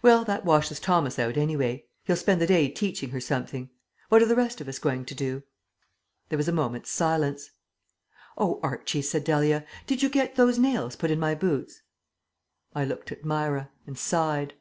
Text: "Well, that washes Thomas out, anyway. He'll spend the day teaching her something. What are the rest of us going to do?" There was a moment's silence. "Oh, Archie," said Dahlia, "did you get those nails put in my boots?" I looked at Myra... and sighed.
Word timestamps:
"Well, 0.00 0.24
that 0.24 0.46
washes 0.46 0.80
Thomas 0.80 1.18
out, 1.18 1.36
anyway. 1.36 1.84
He'll 2.04 2.16
spend 2.16 2.40
the 2.40 2.46
day 2.46 2.68
teaching 2.70 3.10
her 3.10 3.20
something. 3.20 3.68
What 4.08 4.22
are 4.22 4.26
the 4.26 4.34
rest 4.34 4.62
of 4.62 4.66
us 4.68 4.78
going 4.78 5.04
to 5.04 5.14
do?" 5.14 5.42
There 6.30 6.38
was 6.38 6.48
a 6.48 6.52
moment's 6.52 6.88
silence. 6.88 7.50
"Oh, 8.38 8.60
Archie," 8.62 9.02
said 9.02 9.24
Dahlia, 9.24 9.66
"did 9.86 10.02
you 10.02 10.08
get 10.08 10.36
those 10.36 10.58
nails 10.58 10.96
put 10.96 11.10
in 11.10 11.20
my 11.20 11.34
boots?" 11.34 11.82
I 12.74 12.86
looked 12.86 13.12
at 13.12 13.26
Myra... 13.26 13.70
and 13.86 13.98
sighed. 13.98 14.54